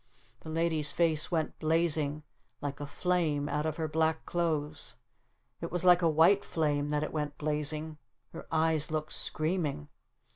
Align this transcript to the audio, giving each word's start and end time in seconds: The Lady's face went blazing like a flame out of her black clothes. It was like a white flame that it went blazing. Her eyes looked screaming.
The 0.39 0.49
Lady's 0.49 0.91
face 0.91 1.29
went 1.29 1.59
blazing 1.59 2.23
like 2.59 2.79
a 2.79 2.87
flame 2.87 3.47
out 3.47 3.67
of 3.67 3.75
her 3.75 3.87
black 3.87 4.25
clothes. 4.25 4.95
It 5.61 5.71
was 5.71 5.85
like 5.85 6.01
a 6.01 6.09
white 6.09 6.43
flame 6.43 6.89
that 6.89 7.03
it 7.03 7.13
went 7.13 7.37
blazing. 7.37 7.99
Her 8.33 8.47
eyes 8.51 8.89
looked 8.89 9.13
screaming. 9.13 9.89